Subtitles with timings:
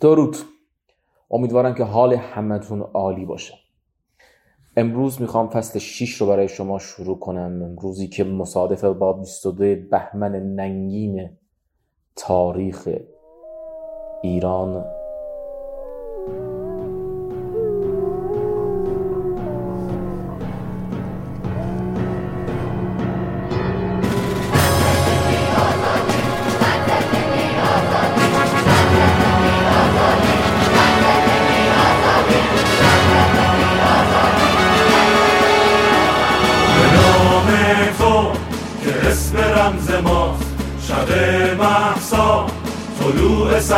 [0.00, 0.36] درود
[1.30, 3.54] امیدوارم که حال همتون عالی باشه.
[4.76, 7.62] امروز می‌خوام فصل 6 رو برای شما شروع کنم.
[7.62, 11.30] امروزی که مصادف با 22 بهمن ننگین
[12.16, 12.88] تاریخ
[14.22, 14.84] ایران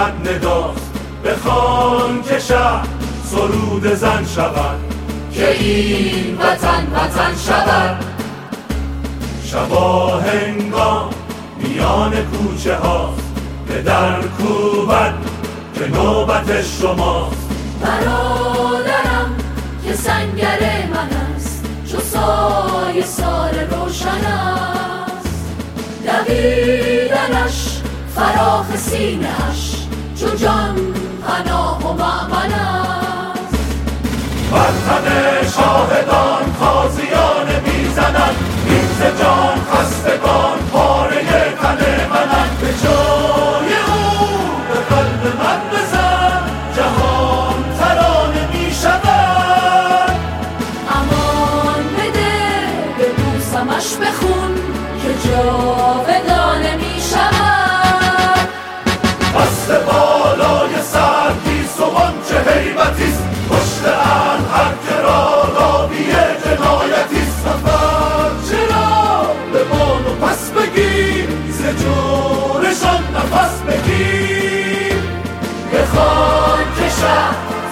[0.01, 0.91] صد نداست
[1.25, 2.87] بخوان که شهر
[3.25, 4.79] سرود زن شود.
[5.33, 8.05] که این وطن وطن شود.
[9.45, 11.11] شبا هنگام
[11.59, 13.15] میان کوچه ها.
[13.69, 15.15] به در کوبد
[15.75, 17.51] که نوبت شماست
[17.83, 19.37] برادرم
[19.85, 20.61] که سنگر
[20.95, 21.65] من است.
[21.93, 25.45] چو سای سار روشن است.
[26.07, 27.81] دویدنش
[28.15, 29.80] فراخ سینش
[30.21, 30.77] چو جان
[31.27, 33.55] پناه و معمن است.
[34.53, 34.73] بر
[35.57, 38.37] شاهدان خازیان می‌زنند.
[38.67, 40.59] این جان خستگان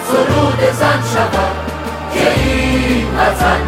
[0.03, 1.55] سرود زن شود
[2.13, 3.59] که این وطن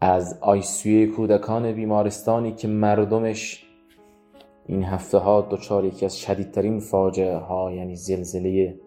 [0.00, 3.64] از آیسیوی کودکان بیمارستانی که مردمش
[4.66, 8.80] این هفته ها دچار یکی از شدیدترین فاجعه ها یعنی زلزله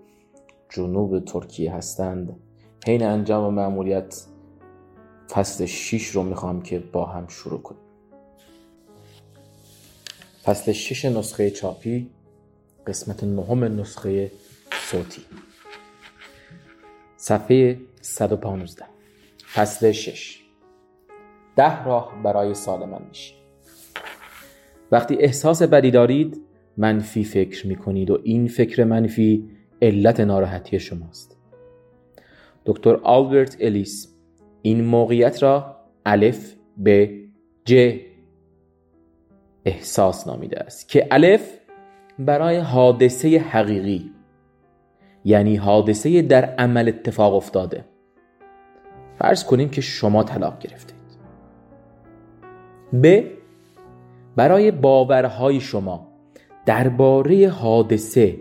[0.70, 2.40] جنوب ترکیه هستند.
[2.88, 4.26] حین انجام معمولیت
[5.32, 7.87] فصل 6 رو می‌خوام که با هم شروع کنیم.
[10.48, 12.10] فصل 6 نسخه چاپی
[12.88, 14.32] قسمت نهم نسخه
[14.72, 15.22] صوتی.
[17.18, 18.86] صفحه 115
[19.54, 20.40] فصل 6
[21.56, 23.34] ده راه برای سالمن میشی.
[24.92, 26.42] وقتی احساس بدی دارید
[26.78, 29.50] منفی فکر می‌کنید و این فکر منفی
[29.82, 31.38] علت ناراحتی شماست.
[32.66, 34.14] دکتر آلبرت الیس
[34.62, 35.76] این موقعیت را
[36.06, 37.24] الف به
[37.66, 38.00] ج
[39.68, 41.54] احساس نامیده است که الف
[42.20, 44.12] برای حادثه حقیقی
[45.26, 47.86] یعنی حادثه در عمل اتفاق افتاده.
[49.20, 50.94] فرض کنیم که شما طلاق گرفته
[53.04, 53.24] ب
[54.36, 56.08] برای باورهای شما
[56.66, 58.36] درباره حادثه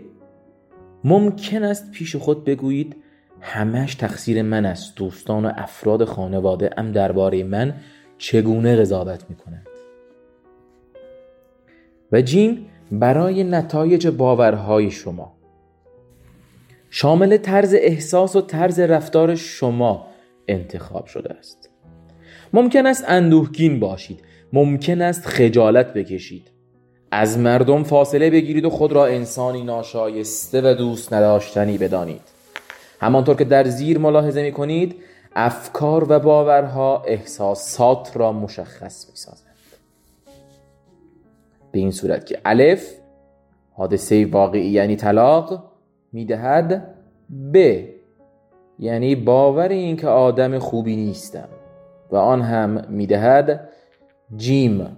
[1.03, 2.95] ممکن است پیش خود بگویید
[3.41, 4.95] همش تقصیر من است.
[4.95, 7.73] دوستان و افراد خانواده ام درباره من
[8.17, 9.67] چگونه قضاوت می‌کنند؟
[12.11, 15.37] و جیم برای نتایج باورهای شما.
[16.89, 20.07] شامل طرز احساس و طرز رفتار شما
[20.47, 21.69] انتخاب شده است.
[22.53, 24.19] ممکن است اندوهگین باشید.
[24.53, 26.51] ممکن است خجالت بکشید.
[27.11, 32.21] از مردم فاصله بگیرید و خود را انسانی ناشایسته و دوست نداشتنی بدانید.
[32.99, 34.95] همانطور که در زیر ملاحظه می کنید
[35.35, 39.46] افکار و باورها احساسات را مشخص می سازند
[41.77, 42.93] به این صورت که الف
[43.71, 45.63] حادثه واقعی یعنی طلاق
[46.11, 46.95] می‌دهد
[47.53, 47.81] ب.
[48.79, 51.49] یعنی باور اینکه آدم خوبی نیستم.
[52.11, 53.69] و آن هم می‌دهد
[54.35, 54.97] جیم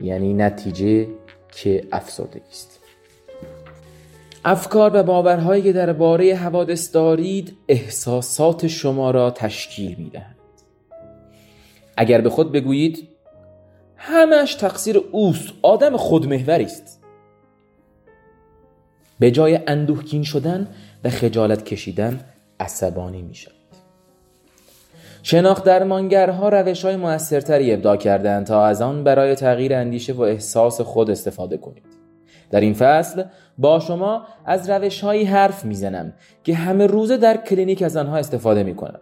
[0.00, 1.06] یعنی نتیجه
[1.52, 2.80] که افسردگی است
[4.44, 10.36] افکار و باورهایی که درباره حوادث دارید احساسات شما را تشکیل می‌دهند.
[11.96, 13.08] اگر به خود بگویید
[14.06, 15.48] همش تقصیر اوست.
[15.62, 17.00] آدم خودمهوری است.
[19.18, 20.68] به جای اندوهگین شدن
[21.04, 22.20] و خجالت کشیدن
[22.60, 23.34] عصبانی می
[25.22, 30.80] شناخت درمانگرها روش های موثرتری ابداع کردند تا از آن برای تغییر اندیشه و احساس
[30.80, 31.84] خود استفاده کنید.
[32.50, 33.24] در این فصل
[33.58, 36.12] با شما از روش هایی حرف می‌زنم
[36.44, 39.00] که همه روزه در کلینیک از آنها استفاده می کنم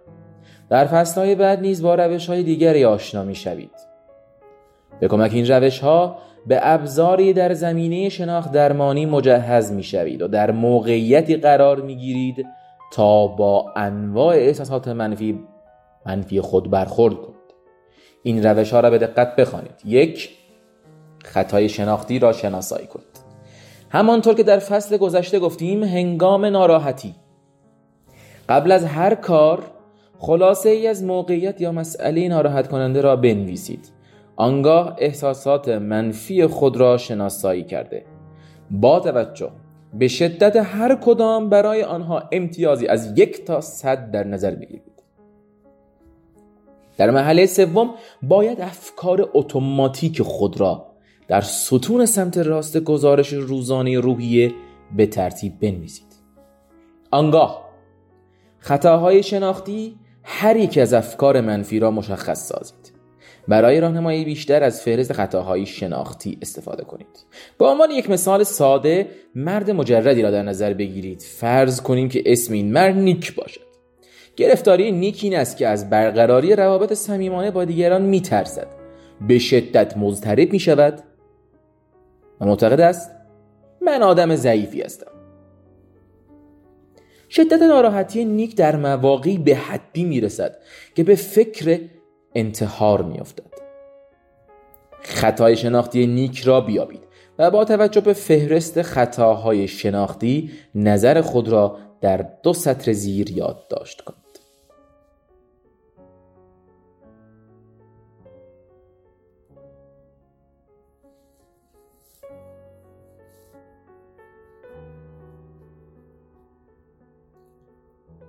[0.69, 3.92] در فصل های بعد نیز با روش های دیگری آشنا می شوید
[5.03, 6.17] به کمک این روش ها
[6.47, 12.47] به ابزاری در زمینه شناخت درمانی مجهز می شوید و در موقعیتی قرار می گیرید
[12.93, 15.41] تا با انواع احساسات منفی
[16.07, 17.37] منفی خود برخورد کنید.
[18.23, 19.83] این روش ها را به دقت بخوانید.
[19.85, 20.31] یک
[21.25, 23.21] خطای شناختی را شناسایی کنید.
[23.91, 27.15] همانطور که در فصل گذشته گفتیم هنگام ناراحتی.
[28.49, 29.63] قبل از هر کار
[30.19, 34.02] خلاصه ای از موقعیت یا مسئله ناراحت کننده را بنویسید.
[34.37, 38.05] آنگاه احساسات منفی خود را شناسایی کرده.
[38.71, 39.51] با توجه
[39.95, 44.93] به شدت هر کدام برای آنها امتیازی از یک تا صد در نظر بگیرید.
[46.97, 47.91] در محله سوم
[48.23, 50.87] باید افکار اتوماتیک خود را
[51.29, 54.53] در ستون سمت راست گزارش روزانه روحیه
[54.97, 56.13] به ترتیب بنویسید.
[57.11, 57.69] آنگاه
[58.59, 62.82] خطاهای شناختی هر یک از افکار منفی را مشخص سازید
[63.49, 67.27] برای راهنمایی بیشتر از فهرست خطاهای شناختی استفاده کنید.
[67.59, 71.23] به عنوان یک مثال ساده مرد مجردی را در نظر بگیرید.
[71.23, 73.61] فرض کنیم که اسم این مرد نیک باشد.
[74.37, 78.67] گرفتاری نیک این است که از برقراری روابط صمیمانه با دیگران میترسد.
[79.29, 81.03] به شدت مضطرب می شود
[82.41, 83.11] و معتقد است
[83.81, 85.13] من آدم ضعیفی هستم.
[87.31, 90.57] شدت ناراحتی نیک در مواقعی به حدی می‌رسد
[90.95, 91.81] که به فکر
[92.35, 93.53] انتحار میافتد.
[95.03, 97.03] خطای شناختی نیک را بیابید
[97.39, 104.01] و با توجه به فهرست خطاهای شناختی نظر خود را در دو سطر زیر یادداشت
[104.01, 104.23] کنید.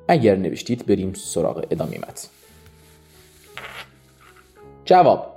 [0.07, 2.42] اگر نوشتید بریم سراغ ادامه متن.
[4.85, 5.33] جواب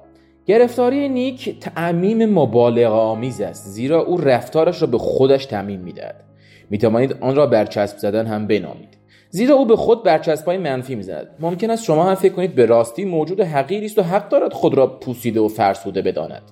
[0.47, 6.25] گرفتاری نیک تعمیم مبالغه آمیز است زیرا او رفتارش را به خودش تعمیم می‌دهد.
[6.71, 8.97] می‌توانید آن را برچسب زدن هم بنامید.
[9.31, 11.27] زیرا او به خود برچسبهای منفی می‌زند.
[11.41, 14.75] ممکن است شما هم فکر کنید به راستی موجود حقیری است و حق دارد خود
[14.75, 16.43] را پوسیده و فرسوده بداند.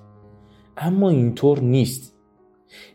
[0.77, 2.15] اما اینطور نیست.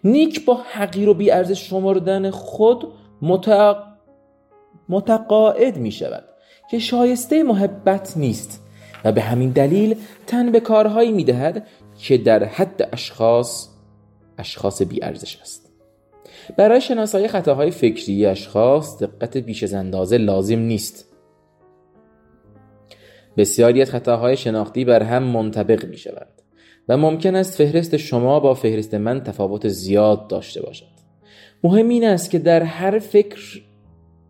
[0.04, 2.92] نیک با حقیر و بیارزش شمردن خود
[3.22, 3.76] متق...
[4.88, 6.24] متقاعد می شود
[6.70, 8.66] که شایسته محبت نیست.
[9.04, 11.66] و به همین دلیل تن به کارهایی می دهد
[11.98, 13.68] که در حد اشخاص
[14.38, 15.70] اشخاص بیارزش است.
[16.56, 21.06] برای شناسایی خطاهای فکری اشخاص دقت بیش از اندازه لازم نیست.
[23.36, 26.28] بسیاری از خطاهای شناختی بر هم منطبق می شود
[26.88, 30.86] و ممکن است فهرست شما با فهرست من تفاوت زیاد داشته باشد.
[31.64, 33.62] مهم این است که در هر فکر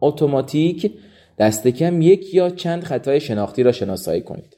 [0.00, 0.92] اتوماتیک
[1.38, 4.49] دست کم یک یا چند خطای شناختی را شناسایی کنید.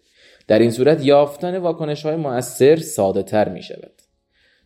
[0.53, 4.03] در این صورت یافتن واکنش های مؤثر ساده تر می شود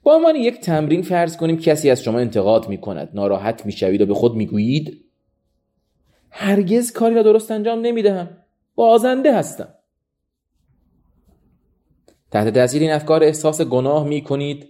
[0.03, 4.00] با عنوان یک تمرین فرض کنیم کسی از شما انتقاد می کند ناراحت می شوید
[4.00, 5.05] و به خود می گویید
[6.31, 8.29] هرگز کاری را درست انجام نمی دهم
[8.75, 9.69] بازنده هستم.
[12.31, 14.69] تحت تاثیر این افکار احساس گناه می کنید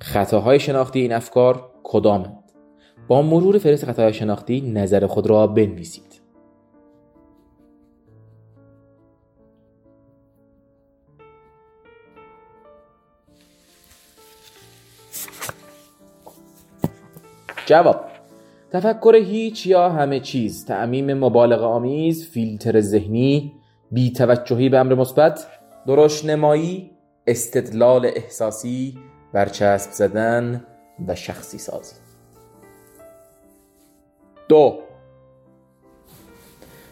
[0.00, 2.44] خطاهای شناختی این افکار کدامند؟
[3.08, 6.09] با مرور فهرست خطاهای شناختی نظر خود را بنویسید.
[17.70, 18.04] جواب
[18.70, 23.52] تفکر هیچ یا همه چیز تعمیم مبالغه آمیز فیلتر ذهنی
[23.90, 25.46] بیتوجهی به امر مثبت
[25.86, 26.90] درشت نمایی
[27.26, 28.98] استدلال احساسی
[29.32, 30.66] برچسب زدن
[31.08, 31.94] و شخصی سازی.
[34.48, 34.78] دو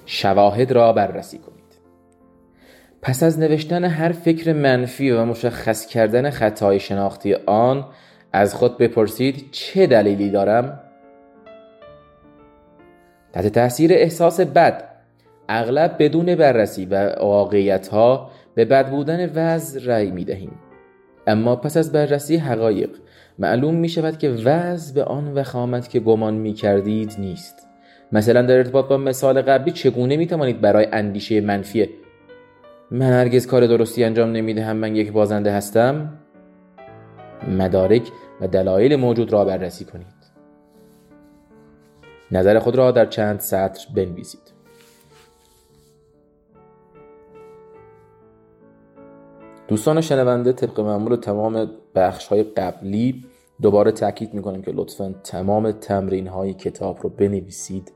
[0.06, 1.58] شواهد را بررسی کنید.
[3.02, 7.84] پس از نوشتن هر فکر منفی و مشخص کردن خطای شناختی آن
[8.38, 10.80] از خود بپرسید چه دلیلی دارم؟
[13.32, 14.84] تحت تاثیر احساس بد
[15.48, 20.50] اغلب بدون بررسی و واقعیت ها به بد بودن وضع رأی می دهیم
[21.26, 22.90] اما پس از بررسی حقایق
[23.38, 27.68] معلوم می شود که وضع به آن وخامت که گمان می کردید نیست.
[28.12, 31.88] مثلا در ارتباط با مثال قبلی چگونه می توانید برای اندیشه منفی
[32.90, 36.18] من هرگز کار درستی انجام نمی دهم من یک بازنده هستم؟
[37.48, 38.02] مدارک
[38.40, 40.18] و دلایل موجود را بررسی کنید.
[42.30, 44.58] نظر خود را در چند سطر بنویسید.
[49.68, 53.24] دوستان شنونده طبق معمول تمام بخش های قبلی
[53.62, 57.92] دوباره تاکید می‌کنم که لطفا تمام تمرین های کتاب رو بنویسید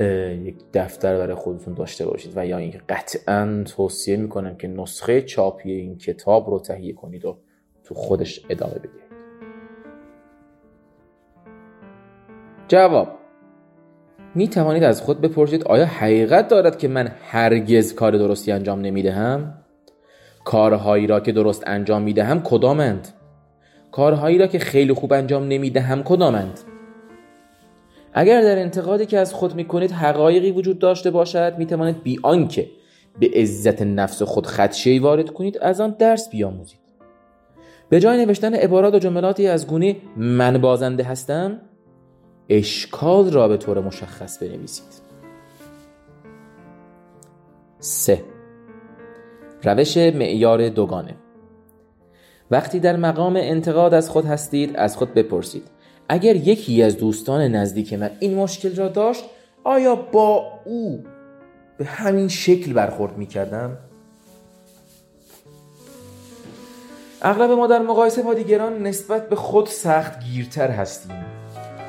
[0.00, 5.72] یک دفتر برای خودتون داشته باشید و یا اینکه قطعا توصیه می‌کنم که نسخه چاپی
[5.72, 7.36] این کتاب رو تهیه کنید و
[7.84, 9.13] تو خودش ادامه بدید.
[12.68, 13.08] جواب
[14.34, 19.02] می توانید از خود بپرسید آیا حقیقت دارد که من هرگز کار درستی انجام نمی
[19.02, 19.54] دهم؟
[20.44, 23.08] کارهایی را که درست انجام می دهم کدامند؟
[23.92, 26.60] کارهایی را که خیلی خوب انجام نمی دهم کدامند؟
[28.12, 32.18] اگر در انتقادی که از خود می کنید حقایقی وجود داشته باشد می توانید بی
[32.22, 32.66] آنکه
[33.20, 36.78] به عزت نفس خود خدشه‌ای وارد کنید از آن درس بیاموزید
[37.88, 41.60] به جای نوشتن عبارات و جملاتی از گونه من بازنده هستم
[42.48, 45.04] اشکال را به طور مشخص بنویسید.
[47.78, 48.24] سه.
[49.62, 51.14] روش معیار دوگانه.
[52.50, 55.62] وقتی در مقام انتقاد از خود هستید از خود بپرسید.
[56.08, 59.24] اگر یکی از دوستان نزدیک من این مشکل را داشت
[59.64, 61.04] آیا با او
[61.78, 63.78] به همین شکل برخورد می کردم؟
[67.22, 71.33] اغلب ما در مقایسه با دیگران نسبت به خود سخت گیرتر هستیم.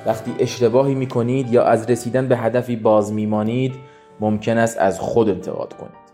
[0.06, 3.76] وقتی اشتباهی می کنید یا از رسیدن به هدفی باز میمانید
[4.20, 6.06] ممکن است از خود انتقاد کنید.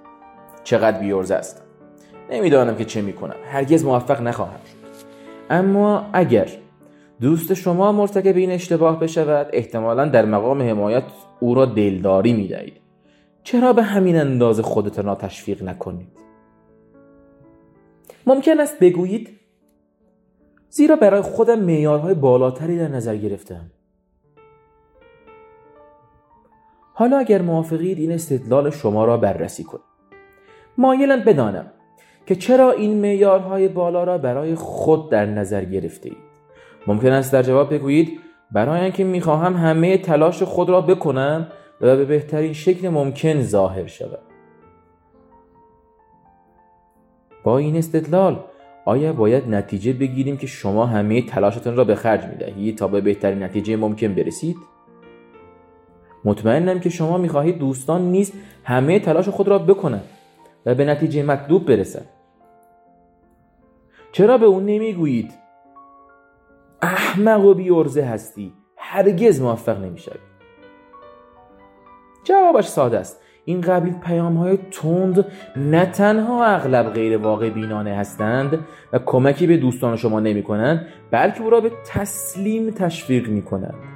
[0.63, 1.63] چقدر بیورزه است.
[2.31, 4.81] نمی‌دانم که چه می کنم هرگز موفق نخواهم شد.
[5.49, 6.47] اما اگر
[7.21, 11.03] دوست شما مرتکب این اشتباه بشود احتمالا در مقام حمایت
[11.39, 12.73] او را دلداری می دهید
[13.43, 16.07] چرا به همین اندازه خودتان را تشویق نکنید؟
[18.27, 19.29] ممکن است بگویید
[20.69, 23.71] زیرا برای خودم معیارهای بالاتری در نظر گرفتم
[27.01, 29.83] حالا اگر موافقید این استدلال شما را بررسی کنید
[30.77, 31.71] مایلم بدانم
[32.25, 36.17] که چرا این معیارهای بالا را برای خود در نظر گرفته اید
[36.87, 38.19] ممکن است در جواب بگویید
[38.51, 41.47] برای اینکه می‌خواهم همه تلاش خود را بکنم
[41.81, 44.19] و به بهترین شکل ممکن ظاهر شود.
[47.43, 48.43] با این استدلال
[48.85, 53.01] آیا باید نتیجه بگیریم که شما همه تلاشتان را به خرج می دهید تا به
[53.01, 54.57] بهترین نتیجه ممکن برسید؟
[56.25, 60.03] مطمئنم که شما می‌خواهید دوستان نیز همه تلاش خود را بکنند
[60.65, 62.09] و به نتیجه مطلوب برسند
[64.11, 65.31] چرا به اون نمی‌گویید؟
[66.81, 68.53] احمق و بیورزه هستی.
[68.77, 70.19] هرگز موفق نمی‌شوی.
[72.23, 73.21] جوابش ساده است.
[73.45, 75.25] این قبیل پیام های تند
[75.55, 78.59] نه تنها اغلب غیر واقع بینانه هستند
[78.93, 83.90] و کمکی به دوستان شما نمی کنند بلکه او را به تسلیم تشویق می کنند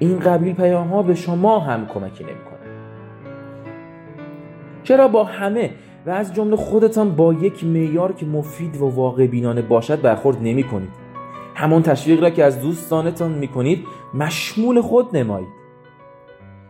[0.00, 2.60] این قبیل پیام ها به شما هم کمکی نمی کنند
[4.82, 5.70] چرا با همه
[6.06, 10.64] و از جمله خودتان با یک معیار که مفید و واقع بینانه باشد برخورد نمی
[10.64, 10.90] کنید
[11.54, 15.48] همان تشویق را که از دوستانتان می کنید مشمول خود نمایید.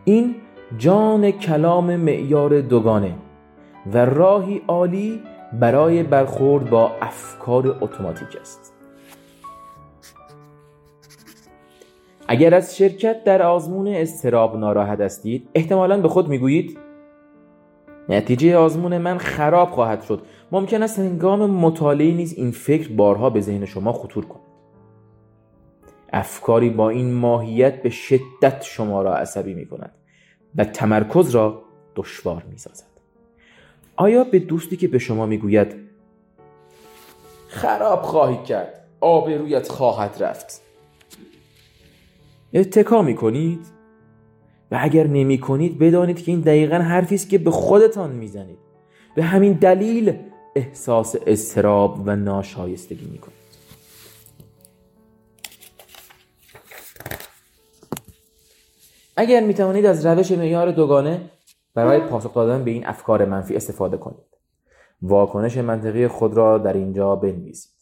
[0.05, 0.35] این
[0.77, 3.15] جان کلام معیار دوگانه
[3.93, 5.21] و راهی عالی
[5.59, 8.70] برای برخورد با افکار اتوماتیک است.
[12.31, 16.77] اگر از شرکت در آزمون استراب ناراحت هستید احتمالا به خود می‌گویید
[18.09, 20.21] نتیجه آزمون من خراب خواهد شد.
[20.51, 24.41] ممکن است هنگام مطالعه نیز این فکر بارها به ذهن شما خطور کند.
[26.13, 29.91] افکاری با این ماهیت به شدت شما را عصبی می کند
[30.55, 31.61] و تمرکز را
[31.95, 32.87] دشوار می سازد
[33.95, 35.75] آیا به دوستی که به شما می گوید
[37.47, 40.70] خراب خواهی کرد آبرویت خواهد رفت؟
[42.53, 43.59] اتکا می کنید
[44.71, 48.57] و اگر نمی کنید بدانید که این دقیقا حرفی است که به خودتان می‌زنید.
[49.15, 50.13] به همین دلیل
[50.55, 53.41] احساس استراب و ناشایستگی می کنید
[59.15, 61.21] اگر می توانید از روش معیار دوگانه
[61.75, 64.25] برای پاسخ دادن به این افکار منفی استفاده کنید.
[65.01, 67.80] واکنش منطقی خود را در اینجا بنویسید.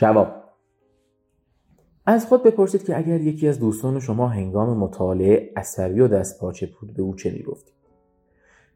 [0.00, 0.44] جواب.
[2.06, 6.68] از خود بپرسید که اگر یکی از دوستان شما هنگام مطالعه عصبی و دست پاچه
[6.80, 7.74] بود به او چه می‌گفتید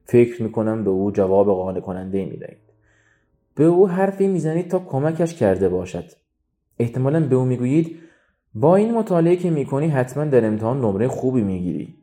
[0.04, 2.58] فکر می‌کنم به او جواب قانع کننده می‌دهید.
[3.54, 6.04] به او حرفی می‌زنید تا کمکش کرده باشد.
[6.78, 7.98] احتمالا به او می‌گویید
[8.54, 11.98] با این مطالعه که می‌کنی حتما در امتحان نمره خوبی می‌گیری.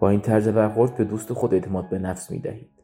[0.00, 2.77] با این طرز برخورد به دوست خود اعتماد به نفس می‌دهید.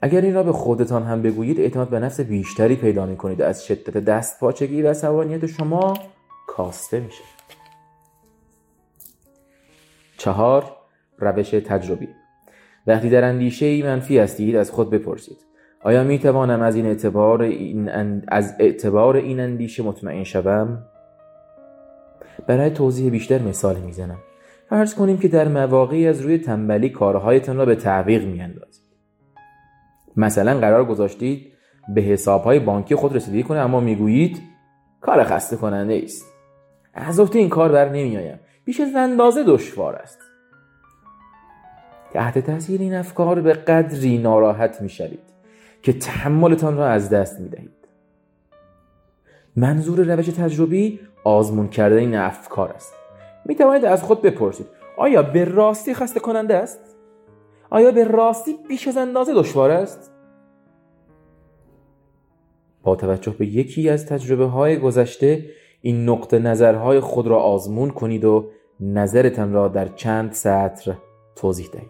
[0.00, 3.66] اگر این را به خودتان هم بگویید اعتماد به نفس بیشتری پیدا می کنید از
[3.66, 5.94] شدت دست پاچگی و سوانیت شما
[6.46, 7.24] کاسته میشه.
[10.16, 10.76] چهار
[11.18, 12.08] روش تجربی.
[12.86, 15.36] وقتی در اندیشه منفی هستید از خود بپرسید.
[15.82, 17.88] آیا می توانم از این اعتبار این
[18.28, 20.82] از اعتبار این اندیشه مطمئن شوم؟
[22.46, 24.18] برای توضیح بیشتر مثال می‌زنم.
[24.68, 28.83] فرض کنیم که در مواقعی از روی تنبلی کارهایتان را به تعویق میاندازید.
[30.16, 31.52] مثلا قرار گذاشتید
[31.88, 34.42] به حسابهای بانکی خود رسیدگی کنه اما می‌گویید
[35.00, 36.24] کار خسته کننده است.
[36.94, 38.40] از این کار بر نمیآیم.
[38.64, 40.18] بیش از اندازه دشوار است.
[42.12, 45.20] تحت تاثیر این افکار به قدری ناراحت می‌شوید
[45.82, 47.70] که تحملتان را از دست می‌دهید.
[49.56, 52.94] منظور روش تجربی آزمون کردن این افکار است.
[53.44, 54.66] می توانید از خود بپرسید
[54.96, 56.93] آیا به راستی خسته کننده است؟
[57.74, 60.12] آیا به راستی بیش از اندازه دشوار است؟
[62.82, 65.50] با توجه به یکی از تجربه های گذشته
[65.80, 68.50] این نقطه نظرهای خود را آزمون کنید و
[68.80, 70.94] نظرتان را در چند سطر
[71.36, 71.88] توضیح دهید.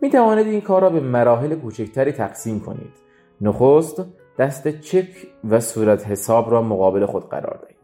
[0.00, 2.92] می توانید این کار را به مراحل کوچکتری تقسیم کنید.
[3.40, 4.02] نخست
[4.40, 5.08] دست چک
[5.50, 7.76] و صورت حساب را مقابل خود قرار دهید.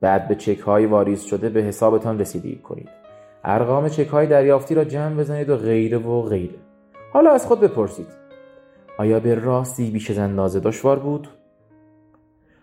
[0.00, 2.88] بعد به چک های واریز شده به حسابتان رسیدگی کنید.
[3.44, 6.58] ارقام چک های دریافتی را جمع بزنید و غیره و غیره.
[7.12, 8.06] حالا از خود بپرسید.
[8.98, 11.28] آیا به راستی بیش از اندازه دشوار بود؟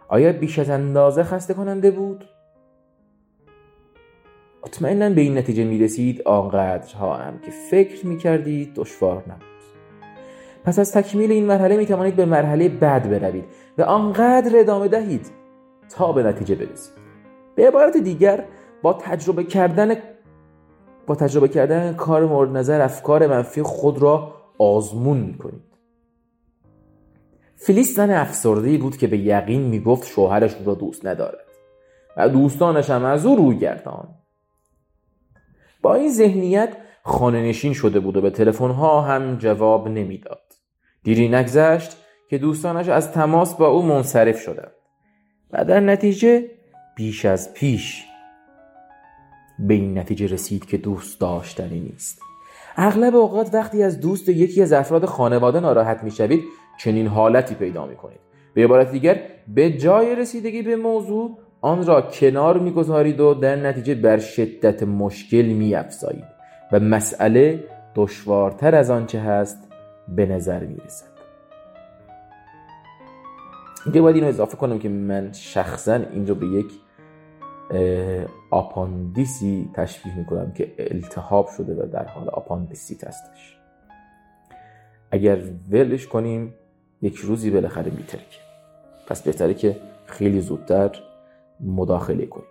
[0.08, 2.26] آیا بیش از اندازه خسته کننده بود؟
[4.66, 9.59] مطمئنا به این نتیجه می رسید آنقدرها هم که فکر می کردید دشوار نبود.
[10.70, 13.46] پس از تکمیل این مرحله می توانید به مرحله بعد بروید
[13.78, 15.32] و آنقدر ادامه دهید
[15.90, 16.94] تا به نتیجه برسید.
[17.56, 18.46] به عبارت دیگر
[18.82, 19.96] با تجربه کردن
[21.08, 25.64] با تجربه کردن کار مورد نظر افکار منفی خود را آزمون می کنید
[27.56, 31.46] فلیس زن افسردهی بود که به یقین می‌گفت شوهرش را دوست ندارد
[32.18, 34.08] و دوستانش هم از او روی گردان
[35.82, 40.49] با این ذهنیت خانه نشین شده بود و به تلفن ها هم جواب نمی‌داد.
[41.04, 41.98] دیری نگذشت
[42.30, 44.72] که دوستانش از تماس با او منصرف شدند.
[45.52, 46.46] و در نتیجه
[46.96, 48.06] بیش از پیش
[49.60, 52.22] به این نتیجه رسید که دوست داشتنی نیست.
[52.78, 56.44] اغلب اوقات وقتی از دوست یکی از افراد خانواده ناراحت می‌شوید
[56.80, 58.20] چنین حالتی پیدا می‌کنید.
[58.54, 63.96] به عبارت دیگر به جای رسیدگی به موضوع آن را کنار می‌گذارید و در نتیجه
[63.96, 66.40] بر شدت مشکل میافزایید.
[66.72, 67.64] و مسئله
[67.96, 69.69] دشوارتر از آنچه هست
[70.16, 71.20] به نظر می‌رسد.
[73.86, 76.72] اینجا باید اینو اضافه کنم که من شخصا اینجا رو به یک
[78.52, 83.58] آپاندیسی تشبیه می‌کنم که التهاب شده و در حال آپاندیسیت هستش.
[85.12, 86.54] اگر ولش کنیم
[87.02, 88.40] یک روزی بالاخره میترکه.
[89.08, 90.92] پس بهتره که خیلی زودتر
[91.60, 92.48] مداخله کنیم.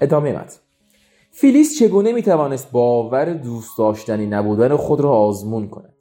[0.00, 0.58] ادامه متن.
[1.30, 5.97] فیلیس چگونه می‌توانست باور دوست داشتنی نبودن خود را آزمون کند؟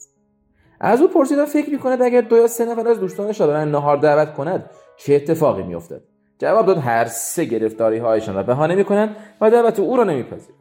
[0.79, 3.97] از او پرسیدم فکر می‌کند اگر دو یا سه نفر از دوستانش را برن نهار
[3.97, 6.01] دعوت کند چه اتفاقی میافتد؟
[6.39, 10.59] جواب داد هر سه گرفتاری هایشان را بهانه می‌کنند و دعوت او را نمیپذیرند.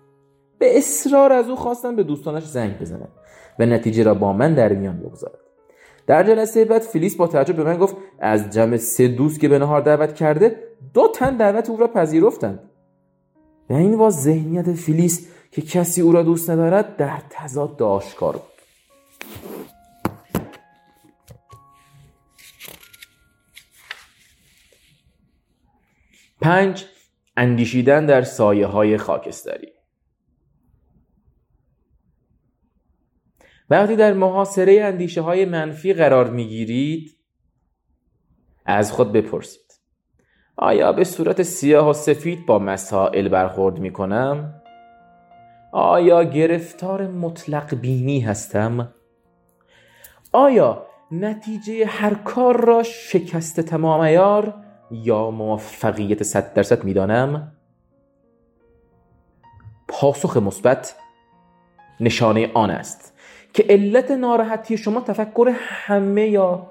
[0.59, 3.09] به اصرار از او خواستن به دوستانش زنگ بزند
[3.59, 5.39] و نتیجه را با من در میان بگذارد
[6.07, 9.59] در جلسه بعد فیلیس با تعجب به من گفت از جمع سه دوست که به
[9.59, 10.57] نهار دعوت کرده
[10.95, 12.59] دو تن دعوت او را پذیرفتند.
[13.71, 18.56] و این با ذهنیت فیلیس که کسی او را دوست ندارد در تضاد آشکار بود.
[26.41, 26.85] پنج
[27.37, 29.73] اندیشیدن در سایه های خاکستری
[33.71, 37.17] وقتی در محاصره اندیشه های منفی قرار می‌گیرید
[38.65, 39.67] از خود بپرسید
[40.57, 44.63] آیا به صورت سیاه و سفید با مسائل برخورد می کنم؟
[45.73, 48.95] آیا گرفتار مطلق بینی هستم؟
[50.33, 57.53] آیا نتیجه هر کار را شکست تمام ایار یا موفقیت صد درصد می دانم؟
[59.89, 60.97] پاسخ مثبت
[62.01, 63.13] نشانه آن است
[63.53, 66.71] که علت ناراحتی شما تفکر همه یا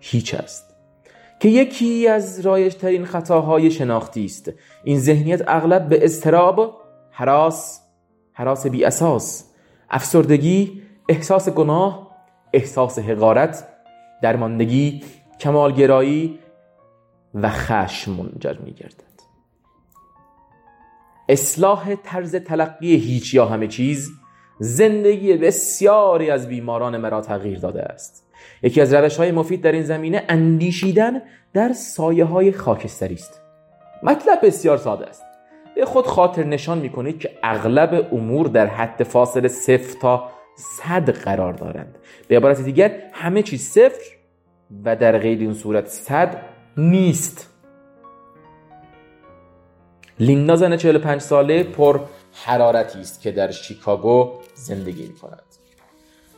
[0.00, 0.74] هیچ است
[1.40, 4.52] که یکی از رایجترین خطاهای شناختی است
[4.84, 7.82] این ذهنیت اغلب به اضطراب حراس
[8.32, 9.44] حراس بی اساس
[9.90, 12.16] افسردگی احساس گناه
[12.52, 13.68] احساس حقارت
[14.22, 15.02] درماندگی
[15.40, 16.38] کمالگرایی
[17.34, 19.08] و خشم منجر می گردد
[21.28, 24.10] اصلاح طرز تلقی هیچ یا همه چیز
[24.58, 28.26] زندگی بسیاری از بیماران مرا تغییر داده است.
[28.62, 31.22] یکی از روش های مفید در این زمینه اندیشیدن
[31.52, 33.40] در سایه های خاکستری است.
[34.02, 35.22] مطلب بسیار ساده است.
[35.74, 41.52] به خود خاطر نشان می‌کنید که اغلب امور در حد فاصله صفر تا صد قرار
[41.52, 41.98] دارند.
[42.28, 44.17] به عبارت دیگر همه چیز صفر
[44.84, 46.42] و در غیر این صورت صد
[46.76, 47.50] نیست.
[50.20, 52.00] لیندا زن 45 ساله پر
[52.32, 55.42] حرارتی است که در شیکاگو زندگی می کند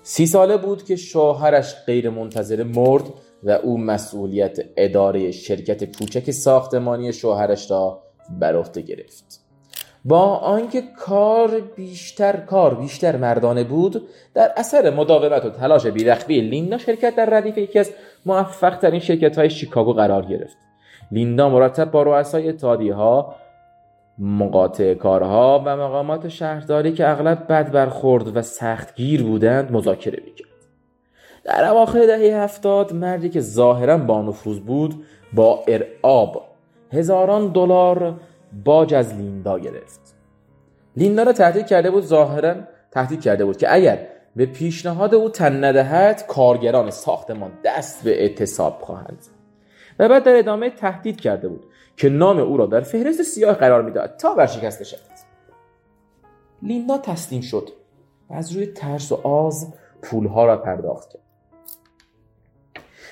[0.02, 3.04] سی ساله بود که شوهرش غیر منتظره مرد
[3.42, 8.02] و او مسئولیت اداره شرکت کوچک ساختمانی شوهرش را
[8.40, 9.49] بر عهده گرفت.
[10.04, 16.78] با آنکه کار بیشتر کار بیشتر مردانه بود در اثر مداومت و تلاش بیرخبی لیندا
[16.78, 17.92] شرکت در ردیف یکی از
[18.26, 20.56] موفق ترین شرکت های شیکاگو قرار گرفت.
[21.12, 23.34] لیندا مرتب با رؤسای اتحادیه ها
[24.18, 30.48] مقاطع کارها و مقامات شهرداری که اغلب بد برخورد و سختگیر بودند مذاکره می‌کرد.
[31.44, 36.42] در اواخر دهه هفتاد مردی که ظاهرا با نفوذ بود با ارعاب
[36.92, 38.14] هزاران دلار
[38.64, 40.00] باج از لیندا گرفت.
[40.96, 42.54] لیندا را تهدید کرده بود ظاهرا
[42.90, 48.78] تهدید کرده بود که اگر به پیشنهاد او تن ندهد کارگران ساختمان دست به اعتصاب
[48.80, 49.18] خواهند
[49.98, 51.64] و بعد در ادامه تهدید کرده بود
[51.96, 55.00] که نام او را در فهرست سیاه قرار می‌داد تا ورشکسته شود.
[56.62, 57.68] لیندا تسلیم شد
[58.30, 61.22] و از روی ترس و آز پولها را پرداخت کرد.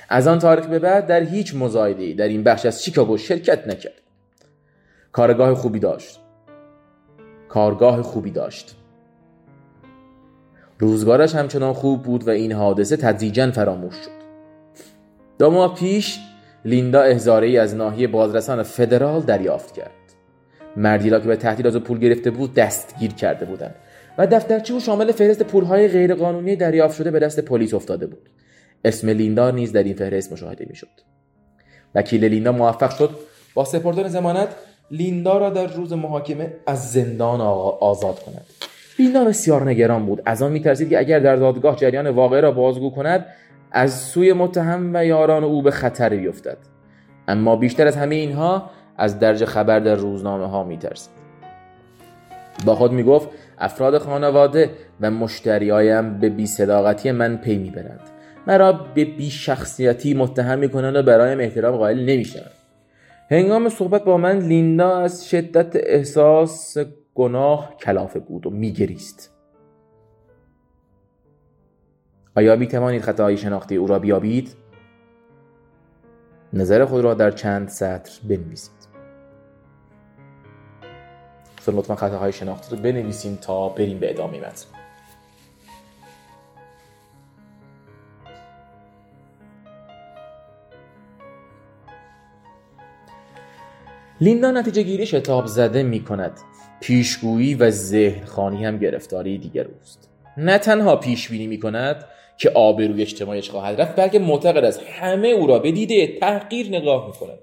[0.09, 4.08] از آن تاریخ به بعد در هیچ مزایده در این بخش از شیکاگو شرکت نکرد.
[5.13, 6.21] کارگاه خوبی داشت.
[7.49, 8.77] کارگاه خوبی داشت.
[10.79, 14.19] روزگارش همچنان خوب بود و این حادثه تدریجا فراموش شد.
[15.39, 16.19] دو ماه پیش
[16.65, 19.91] لیندا احزاره از ناحیه بازرسان فدرال دریافت کرد.
[20.77, 23.75] مردی را که به تهدید از پول گرفته بود دستگیر کرده بودند
[24.19, 28.31] و دفترچه او شامل فهرست پولهای غیرقانونی دریافت شده به دست پلیس افتاده بود.
[28.85, 30.89] اسم لیندا نیز در این فهرست مشاهده می‌شد.
[31.95, 33.11] وکیل لیندا موفق شد
[33.55, 34.49] با سپردن زمانت
[34.91, 37.41] لیندا را در روز محاکمه از زندان
[37.81, 38.47] آزاد کند.
[38.99, 40.23] لیندا بسیار نگران بود.
[40.27, 43.27] از آن میترسید که اگر در دادگاه جریان واقعه را بازگو کند
[43.73, 46.57] از سوی متهم و یاران او به خطر بیفتد.
[47.29, 51.13] اما بیشتر از همه اینها از درج خبر در روزنامه ها میترسید.
[52.65, 54.71] با خود می‌گفت افراد خانواده
[55.01, 58.01] و مشتریایم به بی صداقتی من پی می‌برند.
[58.47, 62.51] مرا به بی شخصیتی متهم می‌کنند و برایم احترام قائل نمی‌شوند.
[63.31, 66.77] هنگام صحبت با من لیندا از شدت احساس
[67.15, 69.35] گناه کلافه بود و میگریست.
[72.37, 74.57] آیا می توانید خطاهای شناختی او را بیابید؟
[76.53, 78.79] نظر خود را در چند سطر بنویسید.
[81.69, 84.78] لطفا خطاهای شناختی رو بنویسیم تا بریم به ادامه متن.
[94.21, 96.41] لیندا نتیجه گیری شتاب زده می کند
[96.81, 100.09] پیشگویی و ذهن خانی هم گرفتاری دیگر اوست.
[100.37, 102.05] نه تنها پیش بینی می کند
[102.39, 107.07] که آبروی اجتماعیش خواهد رفت بلکه معتقد است همه او را به دیده تحقیر نگاه
[107.07, 107.39] می کند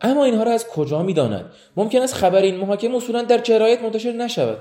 [0.00, 1.44] اما اینها را از کجا می داند؟
[1.76, 4.58] ممکن است خبر این محاکمه اصولا در جرایت منتشر نشود.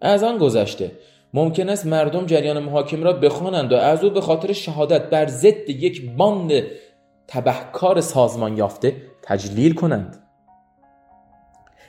[0.00, 0.90] از آن گذشته
[1.34, 5.70] ممکن است مردم جریان محاکمه را بخوانند و از او به خاطر شهادت بر ضد
[5.70, 6.62] یک باند
[7.28, 10.22] تبهکار سازمان یافته تجلیل کنند.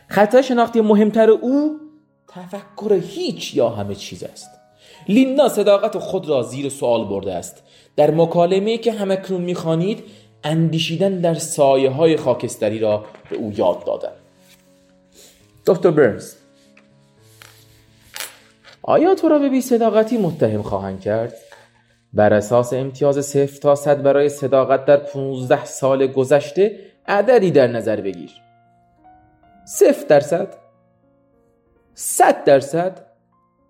[0.08, 1.80] خطای شناختی مهمتر او
[2.28, 4.50] تفکر هیچ یا همه چیز است.
[5.08, 7.64] لیندا صداقت خود را زیر سوال برده است.
[7.96, 10.04] در مکالمه که همکنون می‌خوانید
[10.44, 14.12] اندیشیدن در سایه های خاکستری را به او یاد دادن
[15.66, 16.34] دکتر برنز
[18.82, 21.34] آیا تو را به بی صداقتی متهم خواهند کرد؟
[22.14, 28.02] بر اساس امتیاز صفر تا صد برای صداقت در 15 سال گذشته عددی در نظر
[28.02, 28.32] بگیر.
[29.66, 30.48] صفر درصد
[31.94, 33.06] صد درصد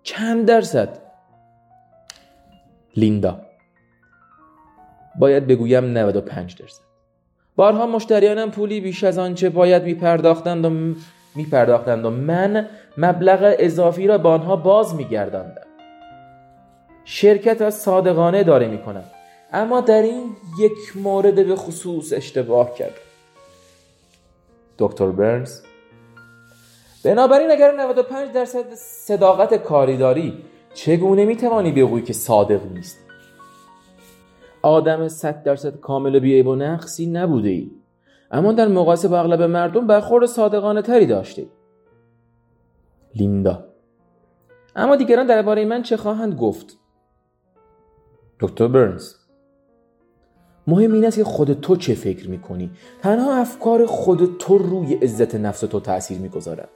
[0.02, 0.98] چند درصد؟
[2.96, 3.40] لیندا.
[5.18, 6.82] باید بگویم 95 درصد.
[7.56, 10.94] بارها مشتریانم پولی بیش از آنچه باید میپرداختند و
[11.34, 15.67] میپرداختند و من مبلغ اضافی را به آنها باز میگرداندم.
[17.10, 19.04] شرکت از صادقانه داره می‌کنم.
[19.52, 22.94] اما در این یک مورد به خصوص اشتباه کرد.
[24.78, 25.60] دکتر برنز
[27.04, 30.44] بنابراین اگر 95 درصد صداقت کاری داری
[30.74, 32.98] چگونه می‌توانی بگویی که صادق نیست؟
[34.62, 37.70] آدم 100 درصد کامل و بیعیب و نقصی نبوده ای.
[38.30, 41.46] اما در مقایسه با اغلب مردم برخورد صادقانه تری داشته.
[43.14, 43.64] لیندا.
[44.76, 46.78] اما دیگران درباره من چه خواهند گفت؟
[48.40, 49.12] دکتر برنز.
[50.66, 52.70] مهم این است که خود تو چه فکر می‌کنی؟
[53.02, 56.68] تنها افکار خود تو روی عزت نفس تو تاثیر می‌گذارد.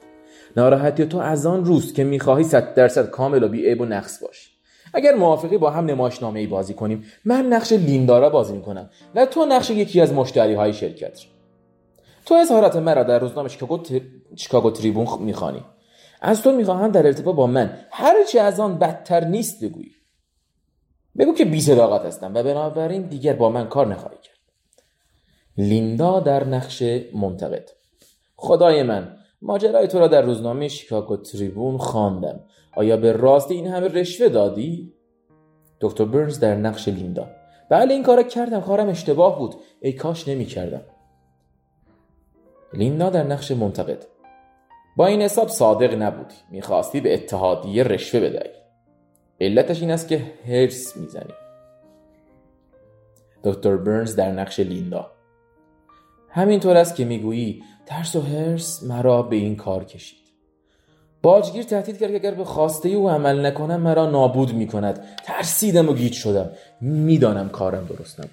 [0.57, 4.49] ناراحتی تو از آن روز که می‌خواهی صد درصد کامل و بیعیب و نقص باشی
[4.93, 9.45] اگر موافقی با هم نمایشنامه ای بازی کنیم من نقش لیندارا بازی می‌کنم و تو
[9.45, 11.19] نقش یکی از مشتری های شرکت.
[12.25, 13.83] تو اظهارات مرا در روزنامه شیکاگو,
[14.35, 15.63] شیکاگو تریبون می‌خوانی.
[16.21, 17.77] از تو می‌خواهم در ارتباط با من.
[17.91, 19.91] هرچی از آن بدتر نیست بگویی.
[21.17, 24.33] بگو که بی صداقت هستم و بنابراین دیگر با من کار نخواهی کرد.
[25.57, 27.69] لیندا در نقش منتقد.
[28.35, 32.39] خدای من ماجرای تو را در روزنامه شیکاگو تریبون خواندم.
[32.75, 34.93] آیا به راستی این همه رشوه دادی؟
[35.81, 37.27] دکتر برنز در نقش لیندا.
[37.69, 38.61] بله این کار کردم.
[38.61, 39.55] کارم اشتباه بود.
[39.81, 40.81] ای کاش نمی کردم
[42.73, 44.05] لیندا در نقش منتقد.
[44.97, 46.35] با این حساب صادق نبودی.
[46.51, 48.62] می‌خواستی به اتحادیه رشوه بدهی.
[49.43, 51.33] علتش این است که هرس می‌زنی
[53.43, 55.11] دکتر برنز در نقش لیندا.
[56.29, 60.23] همینطور است که می‌گویی ترس و هرس مرا به این کار کشید.
[61.21, 65.05] باجگیر تهدید کرد که اگر به خواسته او عمل نکنم مرا نابود می‌کند.
[65.23, 66.49] ترسیدم و گیج شدم.
[66.81, 68.31] می‌دانم کارم درست نبود.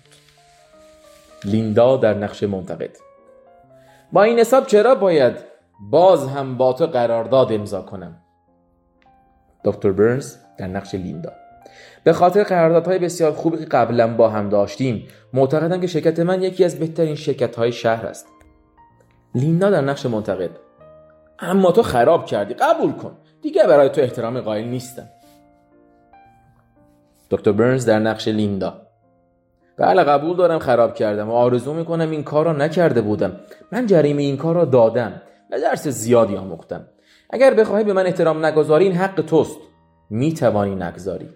[1.45, 2.91] لیندا در نقش منتقد.
[4.13, 5.37] با این حساب چرا باید
[5.91, 8.17] باز هم با تو قرارداد امضا کنم؟
[9.65, 11.33] دکتر برنز در نقش لیندا.
[12.05, 16.65] به خاطر قراردادهای بسیار خوبی که قبلا با هم داشتیم معتقدم که شرکت من یکی
[16.65, 18.27] از بهترین شرکت های شهر است.
[19.35, 20.51] لیندا در نقش منتقد
[21.39, 23.13] اما تو خراب کردی قبول کن.
[23.43, 25.09] دیگه برای تو احترام قائل نیستم.
[27.31, 28.83] دکتر برنز در نقش لیندا.
[29.77, 33.37] بله قبول دارم خراب کردم و آرزو می‌کنم این کار را نکرده بودم.
[33.73, 35.23] من جریمه این کار را دادم.
[35.51, 36.87] و درس زیادی آموختم.
[37.31, 39.70] اگر بخواهی به من احترام نگذاری این حق توست.
[40.11, 41.29] می‌توانی نگذاری.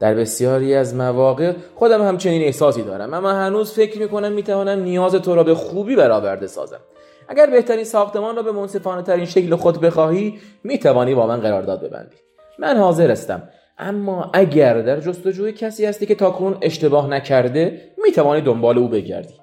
[0.00, 5.34] در بسیاری از مواقع خودم همچنین احساسی دارم اما هنوز فکر می‌کنم می‌توانم نیاز تو
[5.34, 6.80] را به خوبی برآورده سازم.
[7.28, 12.16] اگر بهترین ساختمان را به منصفانه ترین شکل خود بخواهی می‌توانی با من قرارداد ببندی.
[12.58, 13.42] من حاضر هستم
[13.78, 19.34] اما اگر در جستجوی کسی هستی که تاکنون اشتباه نکرده می‌توانی دنبال او بگردی.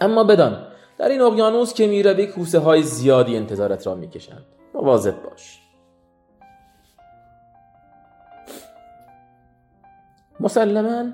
[0.00, 0.66] اما بدان
[0.98, 4.44] در این اقیانوس که می‌روی کوسه های زیادی انتظارت را می‌کشند.
[4.74, 5.67] مواظب باش.
[10.40, 11.04] مسلما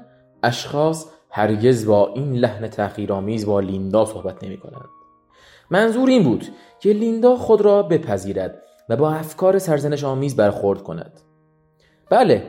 [0.42, 4.88] اشخاص هرگز با این لحن تحقیرآمیز با لیندا صحبت نمی کنند.
[5.70, 6.44] منظور این بود
[6.80, 11.20] که لیندا خود را بپذیرد و با افکار سرزنش آمیز برخورد کند.
[12.10, 12.42] بله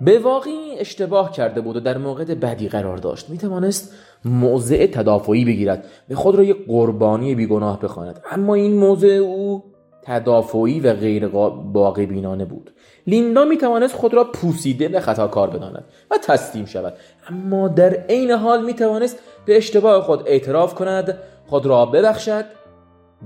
[0.00, 3.30] به واقعی اشتباه کرده بود و در موقع بدی قرار داشت.
[3.30, 8.20] می توانست موضع تدافعی بگیرد به خود را یک قربانی بیگناه بخواند.
[8.30, 9.73] اما این موضع او
[10.06, 11.28] تدافعی و غیر
[11.72, 12.70] باقی بینانه بود.
[13.06, 16.94] لیندا می توانست خود را پوسیده و خطا کار بداند و تسلیم شود.
[17.28, 22.44] اما در عین حال می توانست به اشتباه خود اعتراف کند خود را ببخشد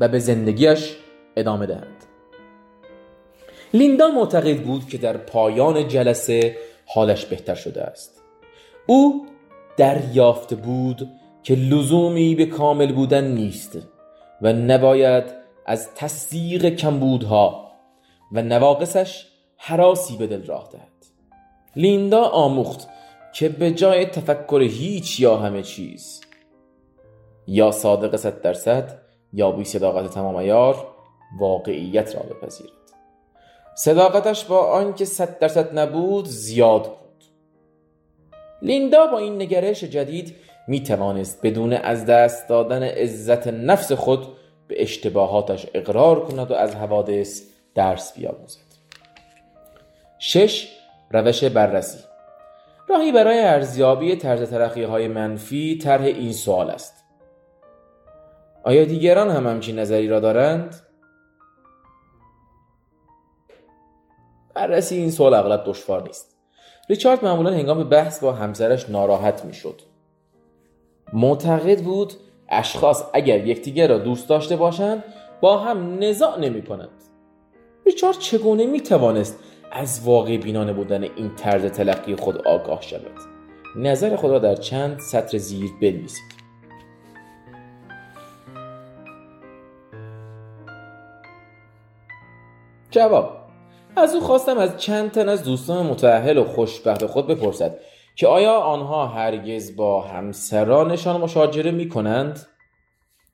[0.00, 0.96] و به زندگیش
[1.36, 2.08] ادامه دهد.
[3.74, 8.22] لیندا معتقد بود که در پایان جلسه حالش بهتر شده است.
[8.86, 9.26] او
[9.76, 11.08] دریافت بود
[11.42, 13.78] که لزومی به کامل بودن نیست
[14.42, 15.37] و نباید
[15.68, 17.72] از تصدیق کمبودها
[18.32, 19.26] و نواقصش
[19.56, 20.82] حراسی به دل راه دهد.
[21.76, 22.88] لیندا آموخت
[23.34, 26.20] که به جای تفکر هیچ یا همه چیز
[27.46, 28.98] یا صادق صد درصد
[29.32, 30.86] یا بی صداقت تمام ایار
[31.40, 32.72] واقعیت را بپذیرد.
[33.74, 37.24] صداقتش با آنکه صد درصد نبود زیاد بود.
[38.62, 40.36] لیندا با این نگرش جدید
[40.68, 44.37] می توانست بدون از دست دادن عزت نفس خود
[44.68, 47.42] به اشتباهاتش اقرار کند و از حوادث
[47.74, 48.60] درس بیاموزد.
[50.18, 50.72] شش
[51.10, 51.98] روش بررسی.
[52.88, 57.04] راهی برای ارزیابی طرز ترقی های منفی طرح این سوال است.
[58.64, 60.80] آیا دیگران هم همچین نظری را دارند؟
[64.54, 66.36] بررسی این سوال اغلب دشوار نیست.
[66.88, 69.80] ریچارد معمولا هنگام بحث با همسرش ناراحت می‌شد.
[71.12, 72.12] معتقد بود
[72.48, 75.04] اشخاص اگر یکدیگر را دوست داشته باشند
[75.40, 76.88] با هم نزاع نمی کنند
[77.86, 79.38] ریچارد چگونه می توانست
[79.72, 83.12] از واقع بینانه بودن این طرز تلقی خود آگاه شود؟
[83.76, 86.38] نظر خود را در چند سطر زیر بنویسید.
[92.90, 93.30] جواب
[93.96, 97.78] از او خواستم از چند تن از دوستان متأهل و خوشبخت خود بپرسد.
[98.18, 102.46] که آیا آنها هرگز با همسرانشان مشاجره می کنند؟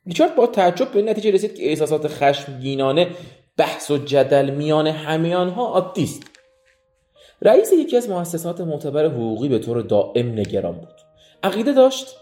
[0.06, 3.08] ریچارد با تعجب به نتیجه رسید که احساسات خشمگینانه
[3.56, 6.22] بحث و جدل میان همه آنها عادی است.
[7.42, 11.00] رئیس یکی از مؤسسات معتبر حقوقی به طور دائم نگران بود.
[11.42, 12.16] عقیده داشت؟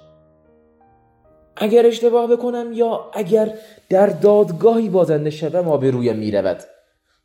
[1.56, 3.54] اگر اشتباه بکنم یا اگر
[3.88, 6.58] در دادگاهی بازنده شوم آبرویم می‌رود.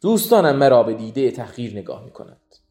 [0.02, 2.67] دوستانم مرا به دیده تحقیر نگاه می‌کنند.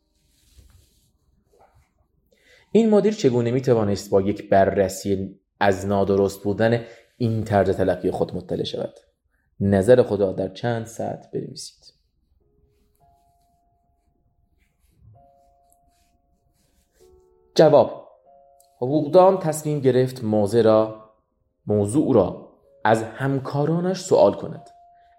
[2.77, 6.85] این مدیر چگونه می‌توانست با یک بررسی از نادرست بودن
[7.17, 8.95] این طرز تلقی خود مطلع شود؟
[9.61, 11.95] نظر خدا در چند ساعت بنویسید.
[17.55, 18.09] جواب
[18.77, 21.11] حقوقدان تصمیم گرفت موضوع را
[21.67, 22.53] موضوع را
[22.85, 24.69] از همکارانش سوال کند.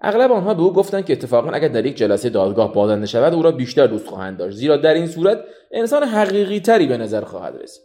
[0.02, 3.42] اغلب آنها به او گفتند که اتفاقا اگر در یک جلسه دادگاه بازنده شود او
[3.42, 5.40] را بیشتر دوست خواهند داشت زیرا در این صورت
[5.72, 7.84] انسان حقیقی تری به نظر خواهد رسید.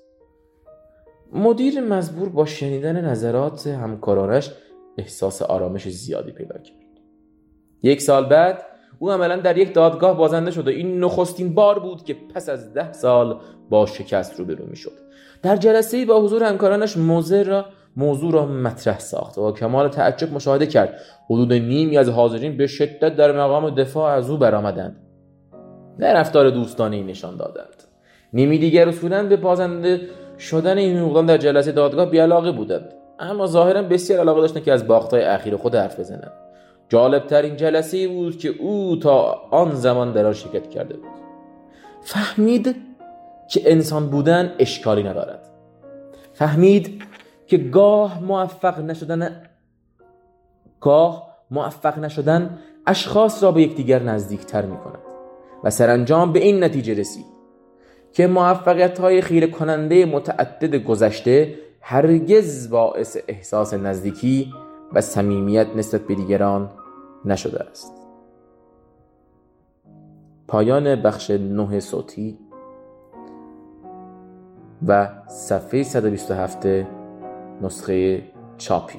[1.33, 4.51] مدیر مزبور با شنیدن نظرات همکارانش
[4.99, 6.77] احساس آرامش زیادی پیدا کرد.
[7.83, 8.63] یک سال بعد
[8.99, 12.75] او عملا در یک دادگاه بازنده شد و این نخستین بار بود که پس از
[12.75, 14.93] ده سال با شکست روبرو می‌شد.
[15.43, 20.67] در جلسه با حضور همکارانش موزر را موضوع را مطرح ساخت و کمال تعجب مشاهده
[20.67, 20.95] کرد.
[21.31, 24.97] حدود نیمی از حاضرین به شدت در مقام دفاع از او برآمدند.
[25.99, 27.85] نه رفتار دوستانه نشان دادند.
[28.33, 30.01] نیمی دیگر اصولا به بازنده
[30.39, 32.95] شدن این حقوقدان در جلسه دادگاه بیعلاقه بودند.
[33.19, 36.33] اما ظاهرا بسیار علاقه داشتند که از باختهای اخیر خود حرف بزنند.
[36.89, 41.11] جالب ترین جلسه بود که او تا آن زمان در آن شرکت کرده بود.
[42.03, 42.77] فهمید
[43.51, 45.49] که انسان بودن اشکالی ندارد.
[46.33, 47.03] فهمید
[47.53, 49.43] که گاه موفق نشدن
[50.81, 54.99] گاه موفق نشدن اشخاص را به یکدیگر نزدیکتر می کند
[55.65, 57.25] و سرانجام به این نتیجه رسید
[58.13, 64.53] که موفقیت های خیره کننده متعدد گذشته هرگز باعث احساس نزدیکی
[64.93, 66.71] و صمیمیت نسبت به دیگران
[67.25, 67.93] نشده است.
[70.49, 72.39] پایان بخش نه صوتی
[74.87, 77.02] و صفحه 127
[77.61, 78.23] نسخه
[78.59, 78.99] چاپی.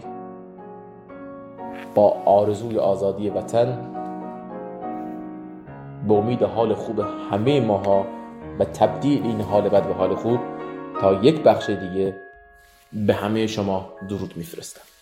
[1.96, 3.78] با آرزوی آزادی وطن
[6.08, 7.00] به امید حال خوب
[7.32, 8.06] همه ماها
[8.60, 10.40] و تبدیل این حال بد به حال خوب
[11.02, 12.16] تا یک بخش دیگه
[12.94, 14.93] به همه شما درود میفرستم.